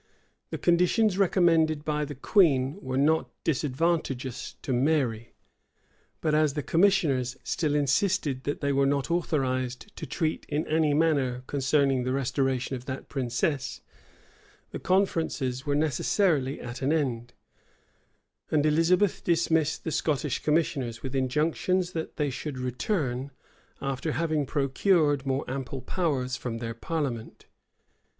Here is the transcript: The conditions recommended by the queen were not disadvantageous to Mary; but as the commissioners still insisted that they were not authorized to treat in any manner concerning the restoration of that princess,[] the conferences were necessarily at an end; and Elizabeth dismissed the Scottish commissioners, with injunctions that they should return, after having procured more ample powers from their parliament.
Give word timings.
The 0.49 0.57
conditions 0.57 1.19
recommended 1.19 1.85
by 1.85 2.05
the 2.05 2.15
queen 2.15 2.81
were 2.81 2.97
not 2.97 3.29
disadvantageous 3.43 4.55
to 4.63 4.73
Mary; 4.73 5.35
but 6.21 6.33
as 6.33 6.55
the 6.55 6.63
commissioners 6.63 7.37
still 7.43 7.75
insisted 7.75 8.43
that 8.45 8.61
they 8.61 8.73
were 8.73 8.87
not 8.87 9.11
authorized 9.11 9.95
to 9.97 10.07
treat 10.07 10.43
in 10.49 10.65
any 10.65 10.95
manner 10.95 11.43
concerning 11.45 12.01
the 12.03 12.13
restoration 12.13 12.75
of 12.75 12.85
that 12.85 13.09
princess,[] 13.09 13.81
the 14.71 14.79
conferences 14.79 15.67
were 15.67 15.75
necessarily 15.75 16.59
at 16.59 16.81
an 16.81 16.91
end; 16.91 17.33
and 18.49 18.65
Elizabeth 18.65 19.23
dismissed 19.23 19.83
the 19.83 19.91
Scottish 19.91 20.39
commissioners, 20.41 21.03
with 21.03 21.13
injunctions 21.15 21.91
that 21.91 22.17
they 22.17 22.31
should 22.31 22.57
return, 22.57 23.29
after 23.81 24.13
having 24.13 24.47
procured 24.47 25.27
more 25.27 25.45
ample 25.47 25.81
powers 25.83 26.35
from 26.35 26.57
their 26.57 26.73
parliament. 26.73 27.45